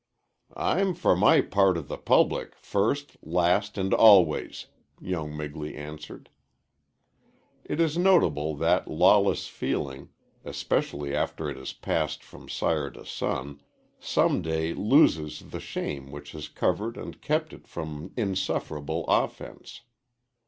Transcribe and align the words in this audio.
"I'm 0.57 0.95
for 0.95 1.15
my 1.15 1.41
part 1.41 1.77
of 1.77 1.87
the 1.87 1.99
public, 1.99 2.55
first, 2.55 3.17
last, 3.21 3.77
and 3.77 3.93
always," 3.93 4.65
young 4.99 5.31
Migley 5.31 5.75
answered. 5.77 6.31
It 7.63 7.79
is 7.79 7.99
notable 7.99 8.55
that 8.55 8.87
lawless 8.89 9.47
feeling 9.47 10.09
especially 10.43 11.15
after 11.15 11.51
it 11.51 11.57
has 11.57 11.71
passed 11.73 12.23
from 12.23 12.49
sire 12.49 12.89
to 12.89 13.05
son 13.05 13.61
some 13.99 14.41
day 14.41 14.73
loses 14.73 15.51
the 15.51 15.59
shame 15.59 16.09
which 16.09 16.31
has 16.31 16.49
covered 16.49 16.97
and 16.97 17.21
kept 17.21 17.53
it 17.53 17.67
from 17.67 18.11
insufferable 18.17 19.05
offence. 19.07 19.81